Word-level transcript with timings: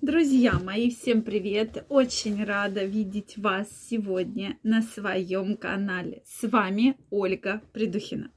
Друзья 0.00 0.60
мои, 0.60 0.90
всем 0.90 1.22
привет! 1.22 1.84
Очень 1.88 2.44
рада 2.44 2.84
видеть 2.84 3.36
вас 3.36 3.68
сегодня 3.90 4.56
на 4.62 4.82
своем 4.82 5.56
канале. 5.56 6.22
С 6.24 6.46
вами 6.46 6.96
Ольга 7.10 7.62
Придухина. 7.72 8.30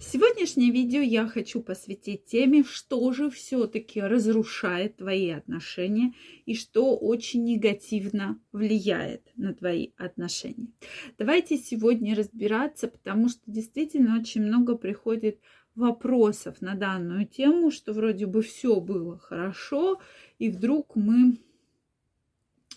Сегодняшнее 0.00 0.72
видео 0.72 1.00
я 1.00 1.28
хочу 1.28 1.62
посвятить 1.62 2.26
теме, 2.26 2.64
что 2.64 3.12
же 3.12 3.30
все-таки 3.30 4.00
разрушает 4.00 4.96
твои 4.96 5.30
отношения 5.30 6.12
и 6.44 6.56
что 6.56 6.96
очень 6.96 7.44
негативно 7.44 8.40
влияет 8.50 9.22
на 9.36 9.54
твои 9.54 9.90
отношения. 9.96 10.72
Давайте 11.18 11.56
сегодня 11.56 12.16
разбираться, 12.16 12.88
потому 12.88 13.28
что 13.28 13.42
действительно 13.46 14.18
очень 14.18 14.42
много 14.42 14.74
приходит 14.74 15.38
вопросов 15.76 16.60
на 16.60 16.74
данную 16.74 17.26
тему, 17.26 17.70
что 17.70 17.92
вроде 17.92 18.26
бы 18.26 18.42
все 18.42 18.80
было 18.80 19.18
хорошо, 19.18 20.00
и 20.38 20.50
вдруг 20.50 20.96
мы 20.96 21.38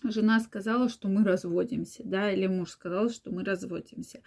жена 0.04 0.40
сказала, 0.40 0.90
что 0.90 1.08
мы 1.08 1.24
разводимся, 1.24 2.04
да, 2.06 2.32
или 2.32 2.48
муж 2.48 2.70
сказал, 2.70 3.10
что 3.10 3.32
мы 3.32 3.44
разводимся. 3.44 4.22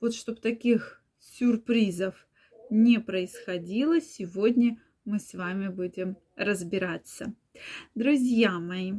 Вот 0.00 0.14
чтобы 0.14 0.40
таких 0.40 1.02
сюрпризов 1.18 2.28
не 2.70 3.00
происходило, 3.00 4.00
сегодня 4.00 4.80
мы 5.04 5.18
с 5.18 5.34
вами 5.34 5.68
будем 5.68 6.16
разбираться. 6.36 7.34
Друзья 7.94 8.58
мои, 8.58 8.92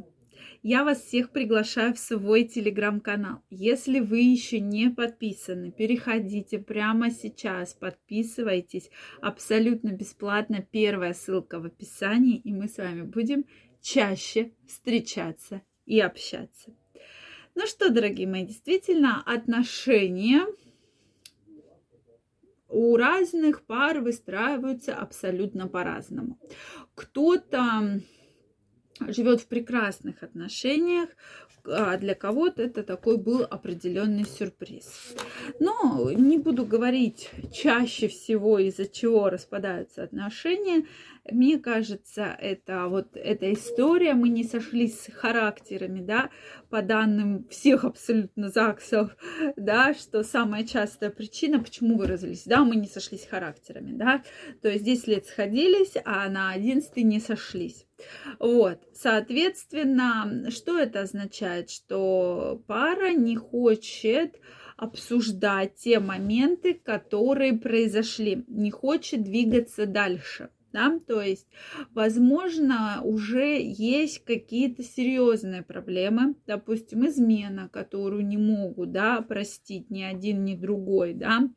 я 0.62 0.84
вас 0.84 1.02
всех 1.02 1.31
приглашаю 1.31 1.94
в 1.94 1.99
свой 1.99 2.44
телеграм-канал. 2.44 3.41
Если 3.50 4.00
вы 4.00 4.20
еще 4.20 4.59
не 4.59 4.90
подписаны, 4.90 5.72
переходите 5.72 6.59
прямо 6.59 7.12
сейчас, 7.12 7.73
подписывайтесь 7.73 8.90
абсолютно 9.22 9.90
бесплатно. 9.90 10.66
Первая 10.72 11.14
ссылка 11.14 11.59
в 11.59 11.66
описании, 11.66 12.38
и 12.38 12.52
мы 12.52 12.67
с 12.67 12.77
вами 12.77 13.03
будем 13.03 13.45
чаще 13.81 14.52
встречаться 14.67 15.62
и 15.86 16.00
общаться. 16.00 16.73
Ну 17.55 17.66
что, 17.66 17.89
дорогие 17.89 18.28
мои, 18.28 18.45
действительно, 18.45 19.23
отношения 19.25 20.45
у 22.67 22.95
разных 22.97 23.66
пар 23.66 24.00
выстраиваются 24.00 24.95
абсолютно 24.95 25.67
по-разному. 25.67 26.38
Кто-то 26.95 28.02
живет 29.08 29.42
в 29.42 29.47
прекрасных 29.47 30.23
отношениях, 30.23 31.09
а 31.66 31.97
для 31.97 32.16
кого-то 32.16 32.64
это 32.64 32.83
такой 32.83 33.17
был 33.17 33.44
определенный 33.44 34.25
сюрприз. 34.25 35.16
Но 35.59 36.11
не 36.11 36.38
буду 36.38 36.66
говорить 36.66 37.30
чаще 37.53 38.08
всего, 38.08 38.59
из-за 38.59 38.88
чего 38.88 39.30
распадаются 39.30 40.03
отношения. 40.03 40.86
Мне 41.30 41.59
кажется, 41.59 42.36
это 42.39 42.88
вот 42.88 43.09
эта 43.14 43.53
история, 43.53 44.14
мы 44.14 44.30
не 44.30 44.44
сошлись 44.44 45.00
с 45.00 45.11
характерами, 45.11 46.00
да, 46.00 46.30
по 46.69 46.81
данным 46.81 47.47
всех 47.50 47.84
абсолютно 47.84 48.50
ЗАГСов, 48.50 49.16
да, 49.56 49.94
что 49.94 50.23
самая 50.23 50.66
частая 50.66 51.11
причина, 51.11 51.59
почему 51.59 51.97
вы 51.97 52.08
развелись, 52.08 52.45
да, 52.45 52.63
мы 52.63 52.78
не 52.78 52.88
сошлись 52.88 53.28
характерами, 53.28 53.91
да, 53.91 54.23
то 54.61 54.69
есть 54.69 54.84
10 54.84 55.08
лет 55.08 55.25
сходились, 55.28 55.94
а 56.03 56.28
на 56.30 56.52
11 56.52 56.95
не 56.97 57.19
сошлись. 57.19 57.86
Вот, 58.39 58.80
соответственно, 58.94 60.50
что 60.50 60.78
это 60.78 61.02
означает? 61.02 61.69
Что 61.69 62.61
пара 62.67 63.11
не 63.11 63.36
хочет 63.36 64.39
обсуждать 64.78 65.75
те 65.75 66.00
моменты, 66.00 66.73
которые 66.73 67.53
произошли, 67.53 68.45
не 68.47 68.72
хочет 68.72 69.23
двигаться 69.23 69.86
дальше 69.86 70.50
да, 70.72 71.00
то 71.08 71.22
есть, 71.22 71.47
возможно, 71.94 73.02
уже 73.03 73.59
есть 73.61 74.23
какие-то 74.23 74.84
серьезные 74.84 75.63
проблемы, 75.63 76.36
допустим, 76.45 77.08
измена, 77.08 77.69
которую 77.69 78.25
не 78.25 78.38
могут, 78.38 78.91
да, 78.91 79.22
простить 79.22 79.89
ни 79.89 80.03
один, 80.03 80.44
ни 80.44 80.56
другой, 80.56 81.13
да, 81.13 81.50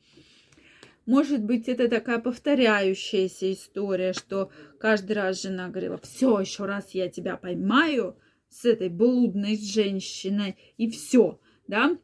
может 1.06 1.42
быть, 1.42 1.68
это 1.68 1.88
такая 1.88 2.18
повторяющаяся 2.18 3.52
история, 3.52 4.12
что 4.12 4.50
каждый 4.78 5.12
раз 5.12 5.42
жена 5.42 5.68
говорила, 5.68 5.98
все, 5.98 6.40
еще 6.40 6.64
раз 6.64 6.90
я 6.92 7.08
тебя 7.08 7.36
поймаю 7.36 8.16
с 8.48 8.64
этой 8.64 8.88
блудной 8.88 9.56
женщиной, 9.56 10.56
и 10.76 10.90
все, 10.90 11.40
да, 11.66 11.96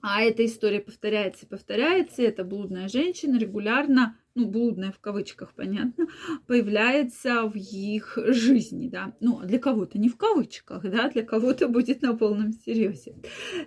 а 0.00 0.22
эта 0.22 0.44
история 0.44 0.80
повторяется 0.80 1.46
и 1.46 1.48
повторяется, 1.48 2.22
эта 2.22 2.44
блудная 2.44 2.88
женщина 2.88 3.38
регулярно 3.38 4.16
ну, 4.34 4.46
блудная 4.46 4.92
в 4.92 5.00
кавычках, 5.00 5.52
понятно, 5.54 6.06
появляется 6.46 7.42
в 7.46 7.56
их 7.56 8.16
жизни, 8.28 8.88
да. 8.88 9.14
Ну, 9.20 9.40
для 9.40 9.58
кого-то 9.58 9.98
не 9.98 10.08
в 10.08 10.16
кавычках, 10.16 10.82
да, 10.88 11.08
для 11.10 11.22
кого-то 11.22 11.68
будет 11.68 12.02
на 12.02 12.16
полном 12.16 12.52
серьезе. 12.52 13.16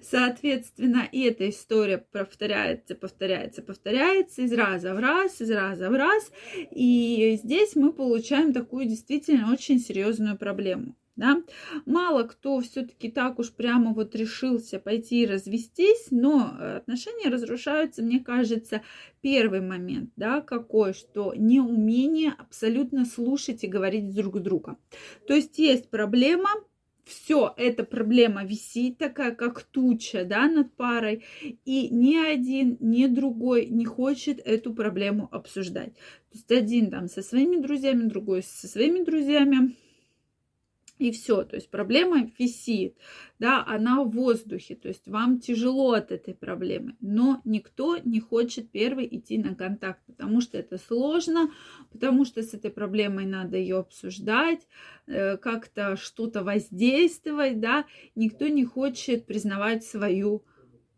Соответственно, 0.01 1.07
и 1.11 1.21
эта 1.23 1.49
история 1.49 1.97
повторяется, 1.97 2.95
повторяется, 2.95 3.61
повторяется 3.61 4.41
из 4.43 4.53
раза 4.53 4.93
в 4.93 4.99
раз, 4.99 5.41
из 5.41 5.51
раза 5.51 5.89
в 5.89 5.93
раз. 5.93 6.31
И 6.71 7.37
здесь 7.43 7.75
мы 7.75 7.91
получаем 7.91 8.53
такую 8.53 8.85
действительно 8.85 9.51
очень 9.51 9.79
серьезную 9.79 10.37
проблему 10.37 10.95
да. 11.15 11.43
Мало 11.85 12.23
кто 12.23 12.59
все-таки 12.59 13.09
так 13.11 13.39
уж 13.39 13.51
прямо 13.51 13.93
вот 13.93 14.15
решился 14.15 14.79
пойти 14.79 15.23
и 15.23 15.27
развестись, 15.27 16.07
но 16.11 16.55
э, 16.59 16.77
отношения 16.77 17.29
разрушаются, 17.29 18.01
мне 18.01 18.19
кажется, 18.19 18.81
первый 19.21 19.61
момент, 19.61 20.11
да, 20.15 20.41
какой, 20.41 20.93
что 20.93 21.33
неумение 21.35 22.33
абсолютно 22.37 23.05
слушать 23.05 23.63
и 23.63 23.67
говорить 23.67 24.13
друг 24.13 24.37
с 24.37 24.41
другом. 24.41 24.77
То 25.27 25.33
есть 25.33 25.59
есть 25.59 25.89
проблема, 25.89 26.49
все, 27.05 27.53
эта 27.57 27.83
проблема 27.83 28.45
висит 28.45 28.97
такая, 28.97 29.35
как 29.35 29.61
туча, 29.63 30.23
да, 30.25 30.47
над 30.47 30.73
парой, 30.75 31.23
и 31.65 31.89
ни 31.89 32.15
один, 32.15 32.77
ни 32.79 33.07
другой 33.07 33.67
не 33.67 33.85
хочет 33.85 34.39
эту 34.39 34.73
проблему 34.73 35.27
обсуждать. 35.31 35.93
То 35.93 36.37
есть 36.37 36.51
один 36.51 36.89
там 36.89 37.07
со 37.07 37.21
своими 37.21 37.57
друзьями, 37.57 38.07
другой 38.07 38.41
со 38.41 38.67
своими 38.67 39.03
друзьями, 39.03 39.75
и 40.99 41.11
все, 41.11 41.43
то 41.43 41.55
есть 41.55 41.69
проблема 41.69 42.29
висит, 42.37 42.97
да, 43.39 43.63
она 43.65 44.03
в 44.03 44.11
воздухе, 44.11 44.75
то 44.75 44.87
есть 44.87 45.07
вам 45.07 45.39
тяжело 45.39 45.93
от 45.93 46.11
этой 46.11 46.33
проблемы, 46.33 46.95
но 47.01 47.41
никто 47.45 47.97
не 47.97 48.19
хочет 48.19 48.69
первый 48.69 49.07
идти 49.09 49.37
на 49.37 49.55
контакт, 49.55 50.01
потому 50.05 50.39
что 50.39 50.57
это 50.57 50.77
сложно, 50.77 51.51
потому 51.91 52.25
что 52.25 52.43
с 52.43 52.53
этой 52.53 52.71
проблемой 52.71 53.25
надо 53.25 53.57
ее 53.57 53.79
обсуждать, 53.79 54.67
э, 55.07 55.37
как-то 55.37 55.97
что-то 55.97 56.43
воздействовать, 56.43 57.59
да, 57.59 57.85
никто 58.15 58.47
не 58.47 58.63
хочет 58.63 59.25
признавать 59.25 59.83
свою 59.83 60.43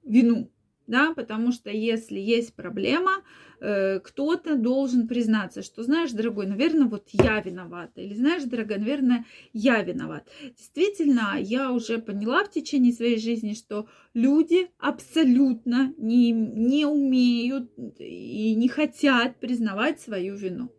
вину, 0.03 0.51
да, 0.87 1.13
потому 1.13 1.51
что 1.51 1.69
если 1.69 2.19
есть 2.19 2.53
проблема, 2.55 3.23
э, 3.59 3.99
кто-то 3.99 4.55
должен 4.55 5.07
признаться, 5.07 5.61
что, 5.61 5.83
знаешь, 5.83 6.11
дорогой, 6.11 6.47
наверное, 6.47 6.87
вот 6.87 7.09
я 7.11 7.39
виновата, 7.41 8.01
или, 8.01 8.13
знаешь, 8.13 8.43
дорогая, 8.43 8.79
наверное, 8.79 9.25
я 9.53 9.81
виноват. 9.81 10.27
Действительно, 10.57 11.37
я 11.39 11.71
уже 11.71 11.97
поняла 11.97 12.43
в 12.43 12.51
течение 12.51 12.93
своей 12.93 13.19
жизни, 13.19 13.53
что 13.53 13.87
люди 14.13 14.69
абсолютно 14.79 15.93
не, 15.97 16.31
не 16.31 16.85
умеют 16.85 17.71
и 17.97 18.55
не 18.55 18.67
хотят 18.67 19.39
признавать 19.39 19.99
свою 20.01 20.35
вину. 20.35 20.71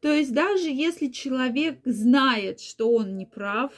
То 0.00 0.12
есть 0.12 0.34
даже 0.34 0.68
если 0.68 1.08
человек 1.08 1.80
знает, 1.86 2.60
что 2.60 2.90
он 2.90 3.16
не 3.16 3.24
прав, 3.24 3.72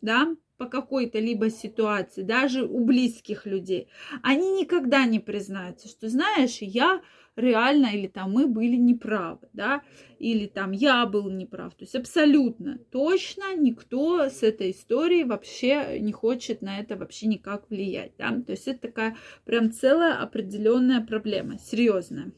да, 0.00 0.36
по 0.62 0.68
какой-то 0.68 1.18
либо 1.18 1.50
ситуации, 1.50 2.22
даже 2.22 2.62
у 2.62 2.84
близких 2.84 3.46
людей, 3.46 3.88
они 4.22 4.60
никогда 4.60 5.04
не 5.06 5.18
признаются, 5.18 5.88
что, 5.88 6.08
знаешь, 6.08 6.58
я 6.60 7.02
реально 7.34 7.86
или 7.86 8.06
там 8.06 8.30
мы 8.30 8.46
были 8.46 8.76
неправы, 8.76 9.48
да, 9.52 9.82
или 10.20 10.46
там 10.46 10.70
я 10.70 11.04
был 11.06 11.28
неправ. 11.30 11.74
То 11.74 11.82
есть 11.82 11.96
абсолютно 11.96 12.78
точно 12.92 13.56
никто 13.56 14.30
с 14.30 14.44
этой 14.44 14.70
историей 14.70 15.24
вообще 15.24 15.98
не 15.98 16.12
хочет 16.12 16.62
на 16.62 16.78
это 16.78 16.96
вообще 16.96 17.26
никак 17.26 17.68
влиять, 17.68 18.12
да. 18.16 18.30
То 18.30 18.52
есть 18.52 18.68
это 18.68 18.82
такая 18.82 19.16
прям 19.44 19.72
целая 19.72 20.22
определенная 20.22 21.00
проблема, 21.00 21.58
серьезная. 21.58 22.30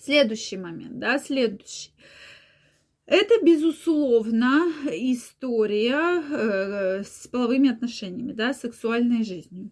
Следующий 0.00 0.56
момент, 0.56 0.98
да, 0.98 1.20
следующий. 1.20 1.92
Это, 3.08 3.42
безусловно, 3.42 4.70
история 4.92 6.22
э, 6.30 7.02
с 7.04 7.26
половыми 7.26 7.70
отношениями, 7.70 8.32
да, 8.32 8.52
сексуальной 8.52 9.24
жизнью. 9.24 9.70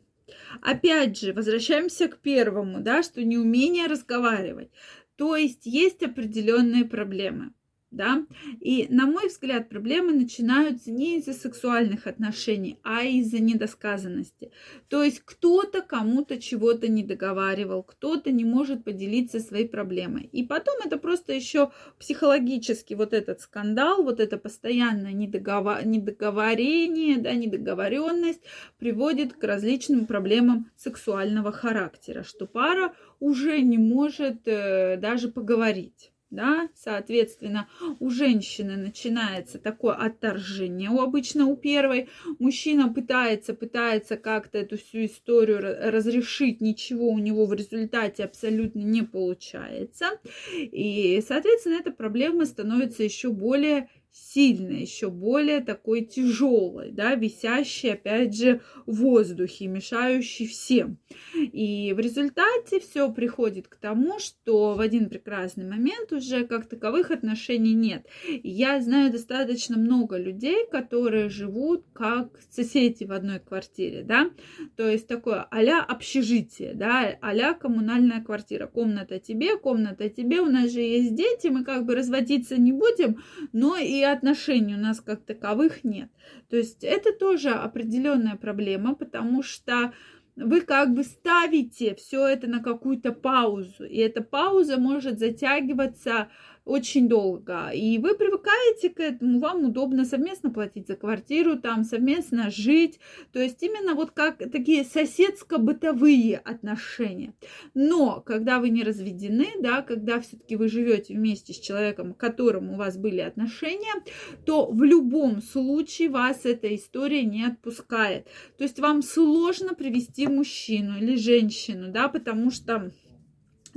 Опять 0.63 1.19
же, 1.19 1.35
возвращаемся 1.35 2.09
к 2.09 2.17
первому, 2.17 2.81
да, 2.81 3.03
что 3.03 3.23
неумение 3.23 3.89
разговаривать. 3.89 4.71
То 5.17 5.37
есть 5.37 5.67
есть 5.67 6.03
определенные 6.03 6.87
проблемы. 6.87 7.53
Да. 7.97 8.25
И, 8.61 8.87
на 8.91 9.07
мой 9.07 9.29
взгляд, 9.29 9.69
проблемы 9.69 10.13
начинаются 10.13 10.91
не 10.91 11.19
из-за 11.19 11.33
сексуальных 11.33 12.07
отношений, 12.07 12.79
а 12.83 13.03
из-за 13.03 13.41
недосказанности. 13.41 14.53
То 14.89 15.03
есть 15.03 15.21
кто-то 15.25 15.83
кому-то 15.83 16.39
чего-то 16.39 16.89
не 16.89 17.03
договаривал, 17.03 17.83
кто-то 17.83 18.31
не 18.31 18.45
может 18.45 18.85
поделиться 18.85 19.41
своей 19.41 19.67
проблемой. 19.67 20.29
И 20.33 20.45
потом 20.45 20.75
это 20.85 20.99
просто 20.99 21.33
еще 21.33 21.73
психологически 21.99 22.95
вот 22.95 23.13
этот 23.13 23.41
скандал, 23.41 24.03
вот 24.03 24.21
это 24.21 24.37
постоянное 24.37 25.13
недоговор... 25.13 25.85
недоговорение, 25.87 27.19
да, 27.19 27.33
недоговоренность 27.33 28.43
приводит 28.79 29.33
к 29.33 29.43
различным 29.43 30.07
проблемам 30.07 30.71
сексуального 30.77 31.51
характера, 31.51 32.23
что 32.23 32.47
пара 32.47 32.95
уже 33.21 33.61
не 33.63 33.79
может 33.79 34.47
э, 34.47 34.99
даже 34.99 35.29
поговорить 35.29 36.13
да, 36.31 36.69
соответственно, 36.75 37.69
у 38.01 38.11
женщины 38.11 38.77
начинается 38.77 39.59
такое 39.59 39.95
отторжение, 39.95 40.91
у 40.91 41.01
обычно 41.01 41.47
у 41.47 41.57
первой. 41.57 42.09
Мужчина 42.39 42.93
пытается, 42.93 43.55
пытается 43.55 44.17
как-то 44.17 44.59
эту 44.59 44.77
всю 44.77 45.07
историю 45.07 45.61
разрешить, 45.61 46.61
ничего 46.61 47.09
у 47.09 47.19
него 47.19 47.47
в 47.47 47.53
результате 47.53 48.25
абсолютно 48.25 48.81
не 48.81 49.03
получается, 49.03 50.19
и, 50.53 51.23
соответственно, 51.27 51.77
эта 51.81 51.93
проблема 51.93 52.45
становится 52.45 53.03
еще 53.03 53.31
более 53.31 53.89
сильной, 54.17 54.83
еще 54.83 55.11
более 55.11 55.61
такой 55.61 56.03
тяжелой, 56.03 56.91
да, 56.91 57.15
висящей, 57.15 57.93
опять 57.93 58.37
же, 58.37 58.61
в 58.87 58.97
воздухе, 58.97 59.67
мешающей 59.67 60.47
всем. 60.47 60.99
И 61.35 61.93
в 61.93 61.99
результате 61.99 62.81
все 62.81 63.13
приходит 63.13 63.69
к 63.69 63.77
тому, 63.77 64.19
что 64.19 64.75
в 64.75 64.81
один 64.81 65.11
прекрасный 65.11 65.69
момент 65.69 66.13
уже 66.13 66.47
как 66.47 66.67
таковых 66.67 67.11
отношений 67.11 67.75
нет. 67.75 68.07
Я 68.43 68.81
знаю 68.81 69.13
достаточно 69.13 69.77
много 69.77 70.17
людей, 70.17 70.67
которые 70.71 71.29
живут 71.29 71.85
как 71.93 72.31
соседи 72.51 73.05
в 73.05 73.13
одной 73.13 73.41
квартире, 73.41 74.03
да, 74.03 74.31
то 74.77 74.89
есть 74.89 75.07
такое 75.07 75.47
а-ля 75.51 75.83
общежитие, 75.83 76.73
да, 76.75 77.17
а 77.21 77.55
коммунальная 77.55 78.23
квартира, 78.23 78.67
комната 78.67 79.19
тебе, 79.19 79.59
комната 79.59 80.09
тебе, 80.09 80.41
у 80.41 80.47
нас 80.47 80.71
же 80.71 80.81
есть 80.81 81.15
дети, 81.15 81.49
мы 81.49 81.65
как 81.65 81.85
бы 81.85 81.95
разводиться 81.95 82.57
не 82.57 82.73
будем, 82.73 83.23
но 83.53 83.77
и 83.77 84.06
отношений 84.13 84.75
у 84.75 84.79
нас 84.79 85.01
как 85.01 85.25
таковых 85.25 85.85
нет. 85.85 86.11
То 86.49 86.57
есть 86.57 86.85
это 86.85 87.13
тоже 87.13 87.51
определенная 87.51 88.37
проблема, 88.37 88.95
потому 88.95 89.43
что 89.43 89.93
вы 90.37 90.61
как 90.61 90.93
бы 90.93 91.03
ставите 91.03 91.95
все 91.95 92.27
это 92.27 92.47
на 92.47 92.63
какую-то 92.63 93.13
паузу, 93.13 93.85
и 93.85 93.97
эта 93.97 94.23
пауза 94.23 94.77
может 94.79 95.19
затягиваться 95.19 96.29
очень 96.67 97.09
долго. 97.09 97.71
И 97.71 97.97
вы 97.99 98.17
привыкаете 98.17 98.91
к 98.91 98.99
этому, 98.99 99.39
вам 99.39 99.67
удобно 99.67 100.05
совместно 100.05 100.51
платить 100.51 100.89
за 100.89 100.97
квартиру, 100.97 101.57
там 101.57 101.85
совместно 101.85 102.51
жить. 102.51 102.99
То 103.33 103.39
есть 103.39 103.63
именно 103.63 103.95
вот 103.95 104.11
как 104.11 104.39
такие 104.39 104.83
соседско-бытовые 104.85 106.37
отношения. 106.37 107.35
Но 107.75 108.21
когда 108.21 108.59
вы 108.59 108.71
не 108.71 108.83
разведены, 108.83 109.47
да, 109.61 109.81
когда 109.83 110.21
все-таки 110.21 110.57
вы 110.57 110.69
живете 110.69 111.15
вместе 111.15 111.53
с 111.55 111.59
человеком, 111.61 112.15
к 112.15 112.19
которому 112.19 112.75
у 112.75 112.77
вас 112.77 112.99
были 112.99 113.21
отношения, 113.21 114.03
то 114.45 114.67
в 114.67 114.83
любом 114.83 115.43
случае 115.43 116.09
вас 116.11 116.45
эта 116.45 116.75
история 116.75 117.25
не 117.25 117.45
отпускает. 117.45 118.27
То 118.59 118.65
есть 118.65 118.81
вам 118.81 119.03
сложно 119.03 119.75
привести 119.75 120.27
мужчину 120.27 120.99
или 120.99 121.15
женщину, 121.15 121.93
да, 121.93 122.09
потому 122.09 122.51
что 122.51 122.91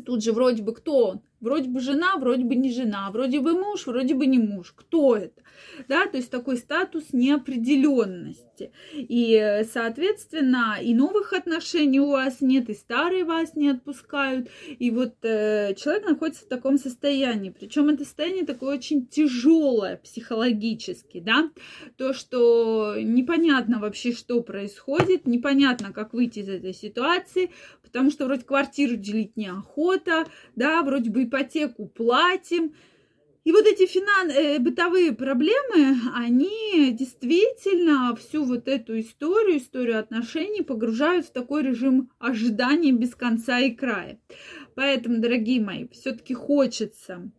тут 0.03 0.24
же 0.24 0.33
вроде 0.33 0.63
бы 0.63 0.74
кто 0.74 1.09
он? 1.09 1.21
Вроде 1.41 1.69
бы 1.69 1.80
жена, 1.80 2.18
вроде 2.18 2.44
бы 2.44 2.56
не 2.56 2.71
жена, 2.71 3.09
вроде 3.12 3.39
бы 3.39 3.53
муж, 3.53 3.88
вроде 3.88 4.13
бы 4.13 4.25
не 4.25 4.39
муж. 4.39 4.74
Кто 4.75 5.15
это? 5.15 5.41
Да, 5.88 6.06
то 6.07 6.18
есть 6.18 6.30
такой 6.30 6.57
статус 6.57 7.13
неопределенности. 7.13 8.71
И, 8.94 9.63
соответственно, 9.71 10.77
и 10.81 10.94
новых 10.94 11.33
отношений 11.33 12.00
у 12.00 12.12
вас 12.12 12.41
нет, 12.41 12.69
и 12.69 12.74
старые 12.74 13.24
вас 13.24 13.56
не 13.56 13.69
отпускают. 13.69 14.50
И 14.68 14.91
вот 14.91 15.15
э, 15.24 15.75
человек 15.75 16.06
находится 16.06 16.44
в 16.45 16.50
таком 16.50 16.77
состоянии. 16.77 17.53
Причем 17.57 17.89
это 17.89 18.03
состояние 18.03 18.45
такое 18.45 18.77
очень 18.77 19.07
тяжелое 19.07 19.97
психологически, 19.97 21.19
да. 21.19 21.50
То, 21.97 22.13
что 22.13 22.95
непонятно 22.97 23.80
вообще, 23.80 24.12
что 24.12 24.42
происходит, 24.42 25.25
непонятно, 25.25 25.94
как 25.94 26.13
выйти 26.13 26.39
из 26.39 26.50
этой 26.50 26.74
ситуации, 26.74 27.51
потому 27.81 28.12
что 28.12 28.25
вроде 28.25 28.44
квартиру 28.44 28.95
делить 28.95 29.38
неохота, 29.38 30.25
да, 30.56 30.83
вроде 30.83 31.09
бы 31.09 31.28
ипотеку 31.29 31.87
платим. 31.87 32.73
И 33.45 33.51
вот 33.51 33.65
эти 33.65 33.87
финан... 33.87 34.29
Э, 34.29 34.59
бытовые 34.59 35.13
проблемы, 35.13 35.97
они 36.13 36.91
действительно 36.91 38.15
всю 38.15 38.43
вот 38.43 38.67
эту 38.67 38.99
историю, 38.99 39.57
историю 39.57 39.99
отношений 39.99 40.61
погружают 40.61 41.27
в 41.27 41.31
такой 41.31 41.63
режим 41.63 42.11
ожидания 42.19 42.91
без 42.91 43.15
конца 43.15 43.59
и 43.59 43.71
края. 43.71 44.19
Поэтому, 44.75 45.19
дорогие 45.19 45.61
мои, 45.61 45.87
все-таки 45.87 46.33
хочется 46.33 47.31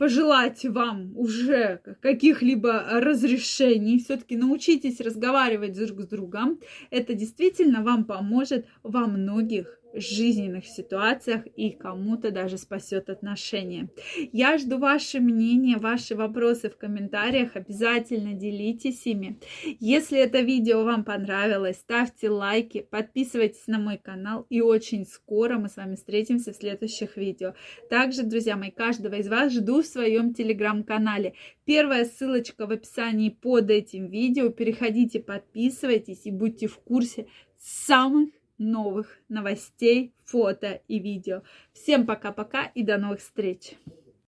пожелать 0.00 0.64
вам 0.64 1.12
уже 1.14 1.82
каких-либо 2.00 2.86
разрешений. 2.90 3.98
Все-таки 3.98 4.34
научитесь 4.34 4.98
разговаривать 4.98 5.74
друг 5.74 6.00
с 6.00 6.06
другом. 6.06 6.58
Это 6.88 7.12
действительно 7.12 7.82
вам 7.82 8.06
поможет 8.06 8.66
во 8.82 9.06
многих 9.06 9.79
жизненных 9.94 10.66
ситуациях 10.66 11.46
и 11.56 11.70
кому-то 11.70 12.30
даже 12.30 12.58
спасет 12.58 13.10
отношения. 13.10 13.88
Я 14.32 14.58
жду 14.58 14.78
ваше 14.78 15.20
мнение, 15.20 15.76
ваши 15.78 16.14
вопросы 16.14 16.70
в 16.70 16.76
комментариях. 16.76 17.56
Обязательно 17.56 18.34
делитесь 18.34 19.06
ими. 19.06 19.38
Если 19.80 20.18
это 20.18 20.40
видео 20.40 20.84
вам 20.84 21.04
понравилось, 21.04 21.76
ставьте 21.76 22.28
лайки, 22.28 22.86
подписывайтесь 22.90 23.66
на 23.66 23.78
мой 23.78 23.98
канал. 23.98 24.46
И 24.48 24.60
очень 24.60 25.06
скоро 25.06 25.58
мы 25.58 25.68
с 25.68 25.76
вами 25.76 25.96
встретимся 25.96 26.52
в 26.52 26.56
следующих 26.56 27.16
видео. 27.16 27.54
Также, 27.88 28.22
друзья 28.22 28.56
мои, 28.56 28.70
каждого 28.70 29.16
из 29.16 29.28
вас 29.28 29.52
жду 29.52 29.82
в 29.82 29.86
своем 29.86 30.34
телеграм-канале. 30.34 31.34
Первая 31.64 32.04
ссылочка 32.04 32.66
в 32.66 32.70
описании 32.70 33.30
под 33.30 33.70
этим 33.70 34.08
видео. 34.08 34.50
Переходите, 34.50 35.20
подписывайтесь 35.20 36.22
и 36.24 36.30
будьте 36.30 36.66
в 36.66 36.78
курсе 36.78 37.26
самых 37.58 38.30
новых 38.60 39.18
новостей, 39.28 40.12
фото 40.24 40.82
и 40.86 41.00
видео. 41.00 41.42
Всем 41.72 42.06
пока-пока 42.06 42.66
и 42.66 42.84
до 42.84 42.98
новых 42.98 43.20
встреч! 43.20 43.72